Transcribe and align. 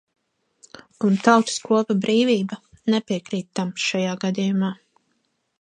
"Un 1.09 1.19
Tautas 1.27 1.59
kopa 1.67 1.97
"Brīvība" 2.07 2.59
nepiekrīt 2.95 3.53
tam 3.61 3.73
šajā 3.85 4.19
gadījumā." 4.25 4.77